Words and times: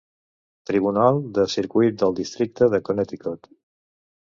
Tribunal 0.69 1.21
de 1.39 1.45
Circuit 1.57 2.03
del 2.03 2.19
Districte 2.23 2.75
de 2.77 2.85
Connecticut. 2.91 3.57